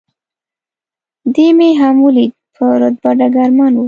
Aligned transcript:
دی 1.33 1.47
مې 1.57 1.69
هم 1.79 1.95
ولید، 2.05 2.33
په 2.55 2.65
رتبه 2.81 3.09
ډګرمن 3.19 3.71
و. 3.75 3.79